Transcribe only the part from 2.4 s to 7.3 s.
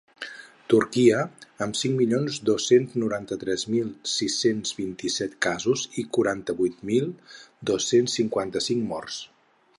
dos-cents noranta-tres mil sis-cents vint-i-set casos i quaranta-vuit mil